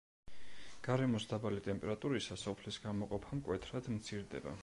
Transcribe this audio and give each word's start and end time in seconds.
გარემოს 0.87 1.27
დაბალი 1.33 1.61
ტემპერატურისას 1.67 2.47
ოფლის 2.53 2.81
გამოყოფა 2.87 3.39
მკვეთრად 3.43 3.93
მცირდება. 3.99 4.59